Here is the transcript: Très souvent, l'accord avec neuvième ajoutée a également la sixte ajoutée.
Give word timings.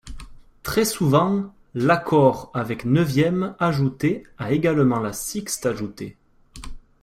Très 0.63 0.83
souvent, 0.83 1.53
l'accord 1.75 2.49
avec 2.55 2.85
neuvième 2.85 3.55
ajoutée 3.59 4.23
a 4.39 4.51
également 4.51 4.99
la 4.99 5.13
sixte 5.13 5.67
ajoutée. 5.67 6.17